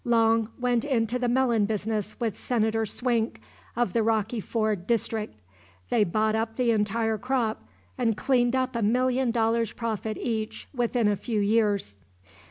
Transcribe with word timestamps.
Long 0.03 0.49
went 0.59 0.83
into 0.83 1.19
the 1.19 1.27
melon 1.27 1.67
business 1.67 2.19
with 2.19 2.35
Senator 2.35 2.87
Swink, 2.87 3.39
of 3.75 3.93
the 3.93 4.01
Rocky 4.01 4.39
Ford 4.39 4.87
district. 4.87 5.35
They 5.91 6.03
bought 6.03 6.33
up 6.33 6.55
the 6.55 6.71
entire 6.71 7.19
crop 7.19 7.63
and 7.99 8.17
cleaned 8.17 8.55
up 8.55 8.75
a 8.75 8.81
million 8.81 9.29
dollars 9.29 9.73
profit 9.73 10.17
each 10.17 10.67
within 10.73 11.07
a 11.07 11.15
few 11.15 11.39
years. 11.39 11.95